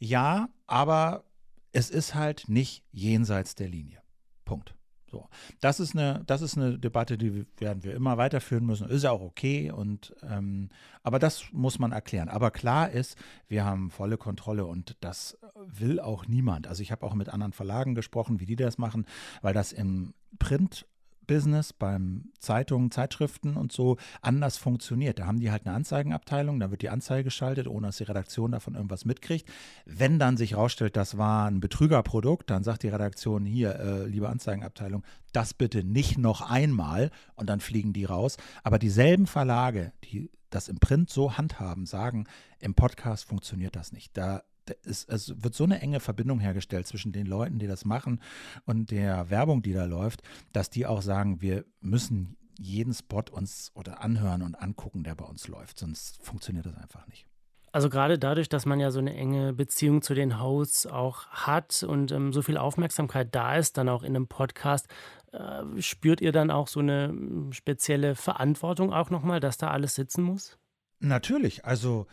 [0.00, 1.24] Ja, aber
[1.72, 4.00] es ist halt nicht jenseits der Linie.
[4.44, 4.74] Punkt.
[5.08, 5.28] So,
[5.60, 8.88] das ist eine, das ist eine Debatte, die werden wir immer weiterführen müssen.
[8.88, 9.70] Ist ja auch okay.
[9.70, 10.68] Und ähm,
[11.04, 12.28] aber das muss man erklären.
[12.28, 16.66] Aber klar ist, wir haben volle Kontrolle und das will auch niemand.
[16.66, 19.06] Also ich habe auch mit anderen Verlagen gesprochen, wie die das machen,
[19.42, 20.86] weil das im Print
[21.26, 25.18] Business, beim Zeitungen, Zeitschriften und so anders funktioniert.
[25.18, 28.52] Da haben die halt eine Anzeigenabteilung, da wird die Anzeige geschaltet, ohne dass die Redaktion
[28.52, 29.48] davon irgendwas mitkriegt.
[29.84, 34.28] Wenn dann sich rausstellt, das war ein Betrügerprodukt, dann sagt die Redaktion hier, äh, liebe
[34.28, 38.36] Anzeigenabteilung, das bitte nicht noch einmal und dann fliegen die raus.
[38.62, 42.26] Aber dieselben Verlage, die das im Print so handhaben, sagen,
[42.60, 44.16] im Podcast funktioniert das nicht.
[44.16, 44.42] Da
[44.84, 48.20] es, es, wird so eine enge Verbindung hergestellt zwischen den Leuten, die das machen
[48.64, 53.70] und der Werbung, die da läuft, dass die auch sagen, wir müssen jeden Spot uns
[53.74, 57.26] oder anhören und angucken, der bei uns läuft, sonst funktioniert das einfach nicht.
[57.72, 61.82] Also gerade dadurch, dass man ja so eine enge Beziehung zu den Hosts auch hat
[61.82, 64.88] und ähm, so viel Aufmerksamkeit da ist, dann auch in einem Podcast,
[65.32, 69.94] äh, spürt ihr dann auch so eine ähm, spezielle Verantwortung auch nochmal, dass da alles
[69.94, 70.56] sitzen muss?
[71.00, 72.06] Natürlich, also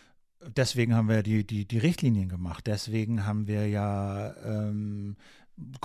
[0.55, 2.67] deswegen haben wir die, die, die Richtlinien gemacht.
[2.67, 5.15] Deswegen haben wir ja ähm,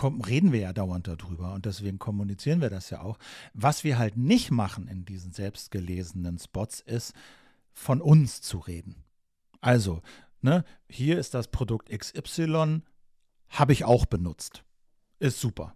[0.03, 3.19] reden wir ja dauernd darüber und deswegen kommunizieren wir das ja auch.
[3.53, 7.13] Was wir halt nicht machen in diesen selbstgelesenen Spots ist,
[7.73, 9.05] von uns zu reden.
[9.61, 10.03] Also,
[10.41, 12.83] ne, hier ist das Produkt XY,
[13.49, 14.65] habe ich auch benutzt.
[15.19, 15.75] Ist super.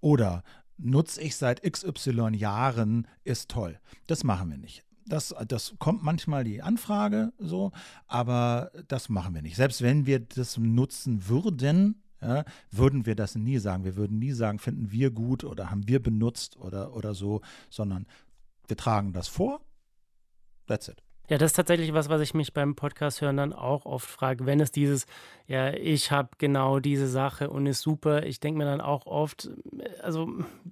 [0.00, 0.42] Oder
[0.76, 3.80] nutze ich seit XY Jahren, ist toll.
[4.06, 4.84] Das machen wir nicht.
[5.06, 7.72] Das, das kommt manchmal die Anfrage so,
[8.06, 9.56] aber das machen wir nicht.
[9.56, 13.84] Selbst wenn wir das nutzen würden, ja, würden wir das nie sagen.
[13.84, 18.06] Wir würden nie sagen, finden wir gut oder haben wir benutzt oder, oder so, sondern
[18.68, 19.60] wir tragen das vor.
[20.66, 21.02] That's it.
[21.30, 24.46] Ja, das ist tatsächlich was, was ich mich beim Podcast hören dann auch oft frage.
[24.46, 25.06] Wenn es dieses,
[25.46, 29.48] ja, ich habe genau diese Sache und ist super, ich denke mir dann auch oft,
[30.02, 30.28] also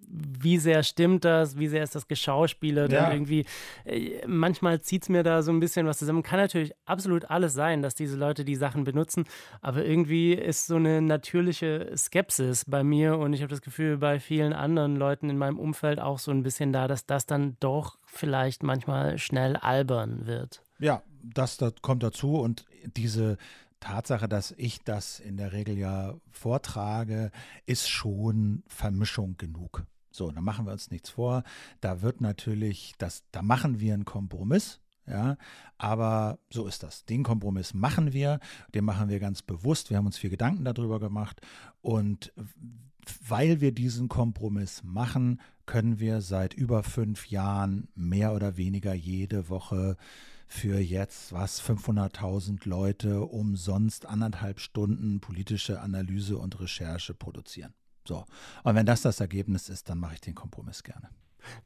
[0.09, 3.13] wie sehr stimmt das, wie sehr ist das Geschauspieler ja.
[3.13, 3.45] irgendwie.
[3.85, 6.25] Äh, manchmal zieht es mir da so ein bisschen was zusammen.
[6.25, 9.27] Kann natürlich absolut alles sein, dass diese Leute die Sachen benutzen,
[9.61, 14.19] aber irgendwie ist so eine natürliche Skepsis bei mir und ich habe das Gefühl, bei
[14.19, 17.97] vielen anderen Leuten in meinem Umfeld auch so ein bisschen da, dass das dann doch
[18.19, 20.63] vielleicht manchmal schnell albern wird.
[20.79, 22.65] Ja, das, das kommt dazu und
[22.97, 23.39] diese
[23.81, 27.31] Tatsache, dass ich das in der Regel ja vortrage,
[27.67, 29.85] ist schon Vermischung genug.
[30.11, 31.45] So, da machen wir uns nichts vor.
[31.81, 34.81] Da wird natürlich, das, da machen wir einen Kompromiss.
[35.07, 35.39] Ja,
[35.79, 37.07] aber so ist das.
[37.07, 38.41] Den Kompromiss machen wir,
[38.75, 39.89] den machen wir ganz bewusst.
[39.89, 41.41] Wir haben uns viel Gedanken darüber gemacht
[41.81, 42.31] und
[43.27, 49.49] weil wir diesen Kompromiss machen, können wir seit über fünf Jahren mehr oder weniger jede
[49.49, 49.97] Woche
[50.47, 57.75] für jetzt was 500.000 Leute umsonst anderthalb Stunden politische Analyse und Recherche produzieren.
[58.07, 58.25] So.
[58.65, 61.11] Und wenn das das Ergebnis ist, dann mache ich den Kompromiss gerne.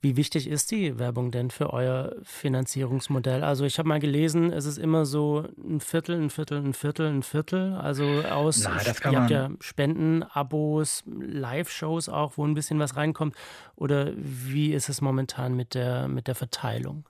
[0.00, 3.44] Wie wichtig ist die Werbung denn für euer Finanzierungsmodell?
[3.44, 7.06] Also ich habe mal gelesen, es ist immer so ein Viertel, ein Viertel, ein Viertel,
[7.08, 7.74] ein Viertel.
[7.74, 12.96] Also aus, Na, das ihr habt ja Spenden, Abos, Live-Shows auch, wo ein bisschen was
[12.96, 13.36] reinkommt.
[13.76, 17.04] Oder wie ist es momentan mit der, mit der Verteilung?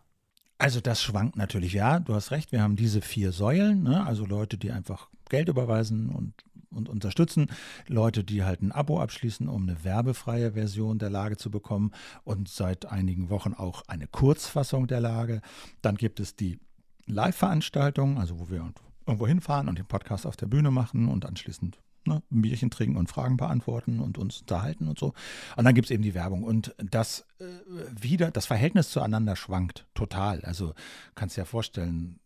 [0.58, 4.06] Also das schwankt natürlich, ja, du hast recht, wir haben diese vier Säulen, ne?
[4.06, 6.34] also Leute, die einfach Geld überweisen und
[6.72, 7.46] und unterstützen.
[7.86, 11.92] Leute, die halt ein Abo abschließen, um eine werbefreie Version der Lage zu bekommen
[12.24, 15.40] und seit einigen Wochen auch eine Kurzfassung der Lage.
[15.80, 16.58] Dann gibt es die
[17.06, 18.72] Live-Veranstaltung, also wo wir
[19.06, 22.96] irgendwo hinfahren und den Podcast auf der Bühne machen und anschließend ne, ein Bierchen trinken
[22.96, 25.14] und Fragen beantworten und uns unterhalten und so.
[25.56, 26.42] Und dann gibt es eben die Werbung.
[26.42, 27.44] Und das äh,
[27.90, 30.40] wieder, das Verhältnis zueinander schwankt total.
[30.42, 30.74] Also
[31.14, 32.18] kannst dir ja vorstellen,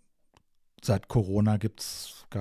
[0.86, 1.78] seit Corona gab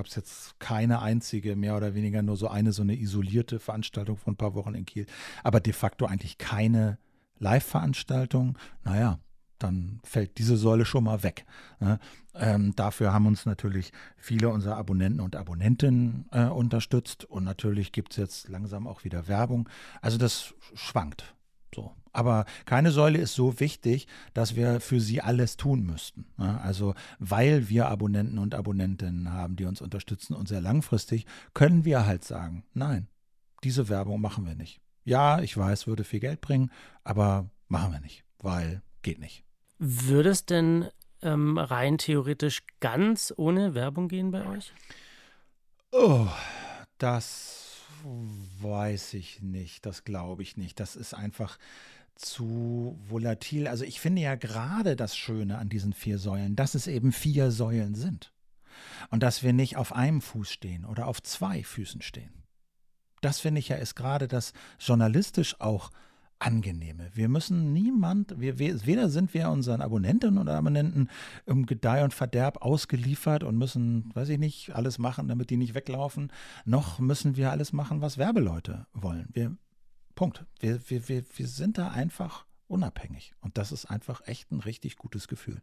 [0.05, 4.33] es jetzt keine einzige, mehr oder weniger nur so eine, so eine isolierte Veranstaltung von
[4.33, 5.05] ein paar Wochen in Kiel,
[5.43, 6.97] aber de facto eigentlich keine
[7.39, 8.57] Live-Veranstaltung.
[8.83, 9.19] Naja,
[9.59, 11.45] dann fällt diese Säule schon mal weg.
[11.79, 11.99] Ne?
[12.33, 18.11] Ähm, dafür haben uns natürlich viele unserer Abonnenten und Abonnentinnen äh, unterstützt und natürlich gibt
[18.11, 19.69] es jetzt langsam auch wieder Werbung.
[20.01, 21.35] Also das schwankt.
[21.73, 21.93] So.
[22.13, 26.25] Aber keine Säule ist so wichtig, dass wir für sie alles tun müssten.
[26.37, 26.61] Ne?
[26.61, 32.05] Also, weil wir Abonnenten und Abonnentinnen haben, die uns unterstützen und sehr langfristig, können wir
[32.05, 33.07] halt sagen, nein,
[33.63, 34.79] diese Werbung machen wir nicht.
[35.03, 36.71] Ja, ich weiß, würde viel Geld bringen,
[37.03, 39.43] aber machen wir nicht, weil geht nicht.
[39.77, 40.87] Würde es denn
[41.21, 44.73] ähm, rein theoretisch ganz ohne Werbung gehen bei euch?
[45.91, 46.27] Oh,
[46.97, 47.64] das
[48.61, 50.79] weiß ich nicht, das glaube ich nicht.
[50.79, 51.57] Das ist einfach
[52.15, 53.67] zu volatil.
[53.67, 57.51] Also ich finde ja gerade das Schöne an diesen vier Säulen, dass es eben vier
[57.51, 58.31] Säulen sind.
[59.09, 62.43] Und dass wir nicht auf einem Fuß stehen oder auf zwei Füßen stehen.
[63.21, 65.91] Das finde ich ja ist gerade das journalistisch auch
[66.45, 67.09] angenehme.
[67.13, 71.09] Wir müssen niemand, wir, weder sind wir unseren Abonnentinnen oder Abonnenten
[71.45, 75.73] im Gedeih und Verderb ausgeliefert und müssen, weiß ich nicht, alles machen, damit die nicht
[75.73, 76.31] weglaufen,
[76.65, 79.27] noch müssen wir alles machen, was Werbeleute wollen.
[79.33, 79.57] Wir,
[80.13, 80.45] Punkt.
[80.59, 83.33] Wir, wir, wir, wir sind da einfach unabhängig.
[83.41, 85.61] Und das ist einfach echt ein richtig gutes Gefühl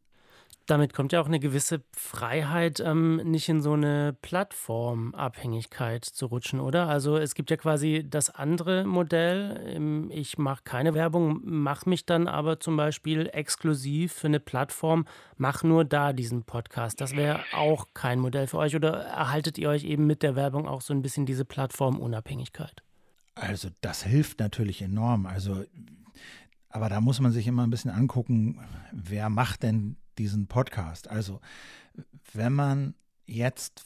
[0.66, 6.60] damit kommt ja auch eine gewisse Freiheit, ähm, nicht in so eine Plattformabhängigkeit zu rutschen,
[6.60, 6.88] oder?
[6.88, 9.60] Also es gibt ja quasi das andere Modell.
[9.66, 15.06] Ähm, ich mache keine Werbung, mache mich dann aber zum Beispiel exklusiv für eine Plattform,
[15.36, 17.00] mache nur da diesen Podcast.
[17.00, 18.76] Das wäre auch kein Modell für euch.
[18.76, 22.82] Oder erhaltet ihr euch eben mit der Werbung auch so ein bisschen diese Plattformunabhängigkeit?
[23.34, 25.26] Also das hilft natürlich enorm.
[25.26, 25.64] Also
[26.72, 28.58] aber da muss man sich immer ein bisschen angucken,
[28.92, 31.08] wer macht denn diesen Podcast.
[31.08, 31.40] Also,
[32.32, 32.94] wenn man
[33.26, 33.84] jetzt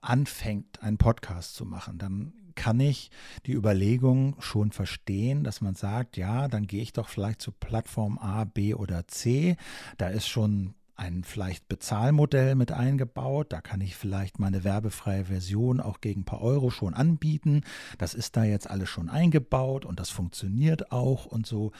[0.00, 3.10] anfängt, einen Podcast zu machen, dann kann ich
[3.46, 8.18] die Überlegung schon verstehen, dass man sagt, ja, dann gehe ich doch vielleicht zu Plattform
[8.18, 9.56] A, B oder C.
[9.96, 13.52] Da ist schon ein vielleicht Bezahlmodell mit eingebaut.
[13.52, 17.62] Da kann ich vielleicht meine werbefreie Version auch gegen ein paar Euro schon anbieten.
[17.98, 21.72] Das ist da jetzt alles schon eingebaut und das funktioniert auch und so.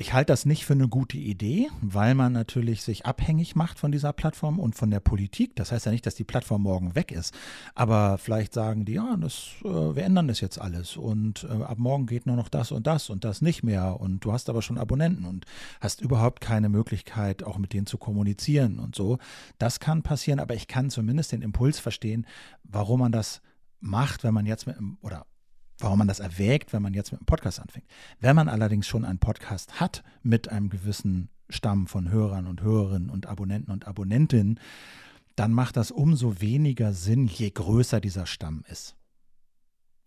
[0.00, 3.90] Ich halte das nicht für eine gute Idee, weil man natürlich sich abhängig macht von
[3.90, 5.56] dieser Plattform und von der Politik.
[5.56, 7.36] Das heißt ja nicht, dass die Plattform morgen weg ist.
[7.74, 11.78] Aber vielleicht sagen die, ja, das, äh, wir ändern das jetzt alles und äh, ab
[11.78, 14.00] morgen geht nur noch das und das und das nicht mehr.
[14.00, 15.46] Und du hast aber schon Abonnenten und
[15.80, 19.18] hast überhaupt keine Möglichkeit, auch mit denen zu kommunizieren und so.
[19.58, 22.24] Das kann passieren, aber ich kann zumindest den Impuls verstehen,
[22.62, 23.40] warum man das
[23.80, 25.26] macht, wenn man jetzt mit, oder
[25.78, 27.86] warum man das erwägt, wenn man jetzt mit einem Podcast anfängt.
[28.20, 33.10] Wenn man allerdings schon einen Podcast hat mit einem gewissen Stamm von Hörern und Hörerinnen
[33.10, 34.60] und Abonnenten und Abonnentinnen,
[35.36, 38.96] dann macht das umso weniger Sinn, je größer dieser Stamm ist.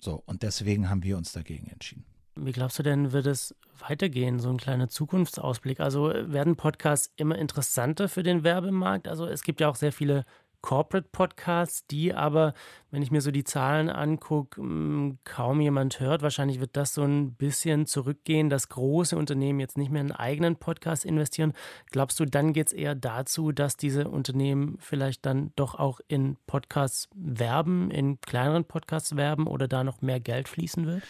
[0.01, 2.05] So, und deswegen haben wir uns dagegen entschieden.
[2.35, 3.55] Wie glaubst du denn, wird es
[3.87, 5.79] weitergehen, so ein kleiner Zukunftsausblick?
[5.79, 9.07] Also werden Podcasts immer interessanter für den Werbemarkt?
[9.07, 10.25] Also es gibt ja auch sehr viele
[10.61, 12.53] Corporate Podcasts, die aber,
[12.91, 16.21] wenn ich mir so die Zahlen angucke, mm, kaum jemand hört.
[16.21, 20.19] Wahrscheinlich wird das so ein bisschen zurückgehen, dass große Unternehmen jetzt nicht mehr in einen
[20.19, 21.53] eigenen Podcast investieren.
[21.91, 26.37] Glaubst du, dann geht es eher dazu, dass diese Unternehmen vielleicht dann doch auch in
[26.47, 31.03] Podcasts werben, in kleineren Podcasts werben oder da noch mehr Geld fließen wird?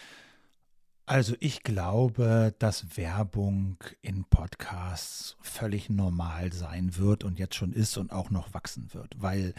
[1.04, 7.96] Also ich glaube, dass Werbung in Podcasts völlig normal sein wird und jetzt schon ist
[7.96, 9.52] und auch noch wachsen wird, weil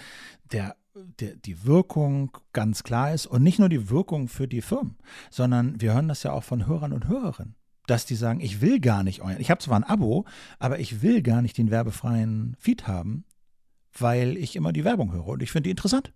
[0.51, 0.77] der,
[1.19, 4.97] der, die Wirkung ganz klar ist und nicht nur die Wirkung für die Firmen,
[5.29, 8.79] sondern wir hören das ja auch von Hörern und Hörerinnen dass die sagen, ich will
[8.79, 9.41] gar nicht euren.
[9.41, 10.25] Ich habe zwar ein Abo,
[10.59, 13.25] aber ich will gar nicht den werbefreien Feed haben,
[13.97, 16.13] weil ich immer die Werbung höre und ich finde die interessant.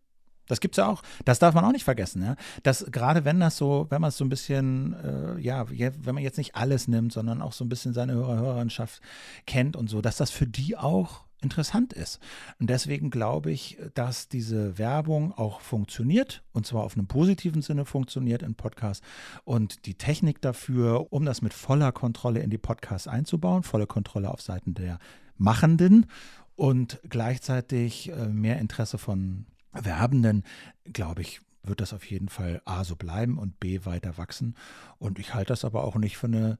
[0.47, 1.03] Das gibt es ja auch.
[1.25, 2.23] Das darf man auch nicht vergessen.
[2.23, 2.35] Ja?
[2.63, 6.23] Dass gerade wenn das so, wenn man es so ein bisschen, äh, ja, wenn man
[6.23, 9.01] jetzt nicht alles nimmt, sondern auch so ein bisschen seine Hörer, Hörerinschaft
[9.45, 12.19] kennt und so, dass das für die auch interessant ist.
[12.59, 17.85] Und deswegen glaube ich, dass diese Werbung auch funktioniert und zwar auf einem positiven Sinne
[17.85, 19.05] funktioniert in Podcasts
[19.43, 24.31] und die Technik dafür, um das mit voller Kontrolle in die Podcasts einzubauen, volle Kontrolle
[24.31, 24.99] auf Seiten der
[25.37, 26.07] Machenden
[26.55, 30.43] und gleichzeitig äh, mehr Interesse von Werbenden,
[30.85, 34.55] glaube ich, wird das auf jeden Fall A so bleiben und B weiter wachsen.
[34.97, 36.59] Und ich halte das aber auch nicht für eine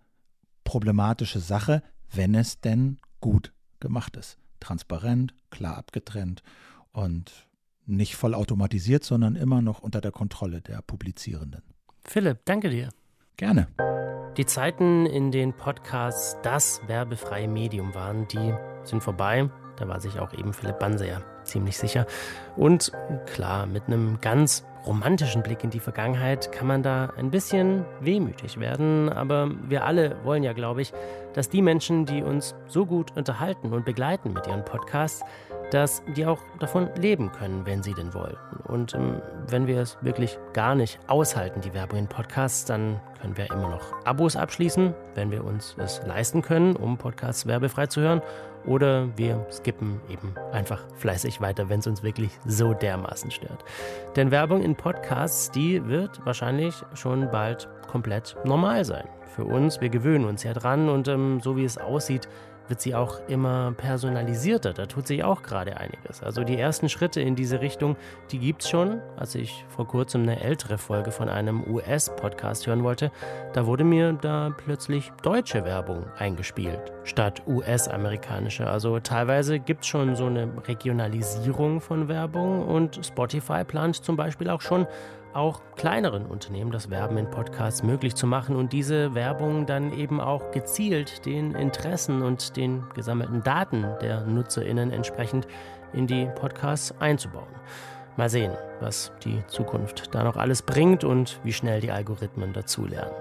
[0.63, 4.37] problematische Sache, wenn es denn gut gemacht ist.
[4.59, 6.43] Transparent, klar abgetrennt
[6.91, 7.47] und
[7.85, 11.61] nicht voll automatisiert, sondern immer noch unter der Kontrolle der Publizierenden.
[12.03, 12.89] Philipp, danke dir.
[13.37, 13.67] Gerne.
[14.35, 19.49] Die Zeiten, in denen Podcasts das werbefreie Medium waren, die sind vorbei.
[19.77, 22.05] Da war sich auch eben Philipp Banseer ziemlich sicher.
[22.55, 22.91] Und
[23.25, 28.59] klar, mit einem ganz romantischen Blick in die Vergangenheit kann man da ein bisschen wehmütig
[28.59, 30.93] werden, aber wir alle wollen ja, glaube ich,
[31.33, 35.23] dass die Menschen, die uns so gut unterhalten und begleiten mit ihren Podcasts,
[35.71, 38.37] dass die auch davon leben können, wenn sie denn wollen.
[38.65, 43.37] Und ähm, wenn wir es wirklich gar nicht aushalten, die Werbung in Podcasts, dann können
[43.37, 48.01] wir immer noch Abos abschließen, wenn wir uns es leisten können, um Podcasts werbefrei zu
[48.01, 48.21] hören.
[48.65, 53.63] Oder wir skippen eben einfach fleißig weiter, wenn es uns wirklich so dermaßen stört.
[54.17, 59.07] Denn Werbung in Podcasts, die wird wahrscheinlich schon bald komplett normal sein.
[59.35, 62.27] Für uns, wir gewöhnen uns ja dran und ähm, so wie es aussieht,
[62.67, 64.73] wird sie auch immer personalisierter.
[64.73, 66.23] Da tut sich auch gerade einiges.
[66.23, 67.95] Also die ersten Schritte in diese Richtung,
[68.31, 69.01] die gibt es schon.
[69.17, 73.11] Als ich vor kurzem eine ältere Folge von einem US-Podcast hören wollte,
[73.53, 78.67] da wurde mir da plötzlich deutsche Werbung eingespielt, statt US-amerikanische.
[78.67, 84.49] Also teilweise gibt es schon so eine Regionalisierung von Werbung und Spotify plant zum Beispiel
[84.49, 84.87] auch schon
[85.37, 90.19] auch kleineren Unternehmen das Werben in Podcasts möglich zu machen und diese Werbung dann eben
[90.19, 95.47] auch gezielt den Interessen und den gesammelten Daten der Nutzerinnen entsprechend
[95.93, 97.47] in die Podcasts einzubauen.
[98.17, 103.13] Mal sehen, was die Zukunft da noch alles bringt und wie schnell die Algorithmen dazulernen.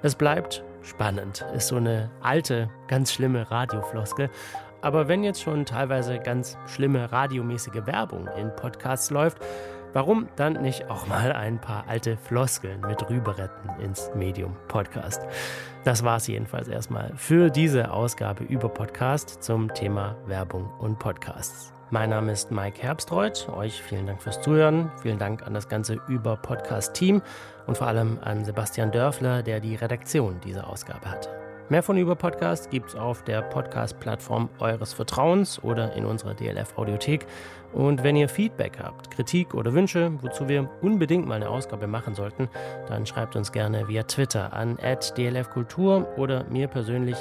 [0.00, 4.30] Es bleibt spannend, ist so eine alte, ganz schlimme Radiofloskel.
[4.80, 9.38] Aber wenn jetzt schon teilweise ganz schlimme radiomäßige Werbung in Podcasts läuft,
[9.92, 15.20] Warum dann nicht auch mal ein paar alte Floskeln mit rüberretten ins Medium Podcast?
[15.84, 21.74] Das war es jedenfalls erstmal für diese Ausgabe über Podcast zum Thema Werbung und Podcasts.
[21.90, 23.50] Mein Name ist Mike Herbstreuth.
[23.50, 24.90] Euch vielen Dank fürs Zuhören.
[25.02, 27.20] Vielen Dank an das ganze Über Podcast Team
[27.66, 31.41] und vor allem an Sebastian Dörfler, der die Redaktion dieser Ausgabe hatte.
[31.68, 37.26] Mehr von Über Podcast gibt's auf der Podcast-Plattform eures Vertrauens oder in unserer DLF-Audiothek.
[37.72, 42.14] Und wenn ihr Feedback habt, Kritik oder Wünsche, wozu wir unbedingt mal eine Ausgabe machen
[42.14, 42.48] sollten,
[42.88, 47.16] dann schreibt uns gerne via Twitter an dlfkultur oder mir persönlich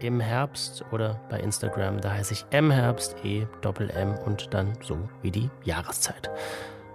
[0.00, 4.96] im Herbst oder bei Instagram, da heiße ich mherbst, e doppel m und dann so
[5.22, 6.30] wie die Jahreszeit.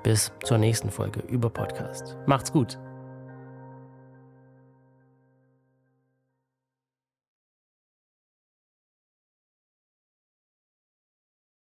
[0.03, 2.17] Bis zur nächsten Folge über Podcast.
[2.25, 2.77] Macht's gut.